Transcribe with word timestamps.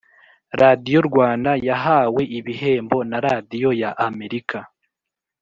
Radiyo 0.61 0.99
Rwanda 1.09 1.51
yahawe 1.67 2.21
ibihembo 2.39 2.97
na 3.09 3.17
radiyo 3.27 3.69
ya 3.81 3.89
amerika 4.07 4.57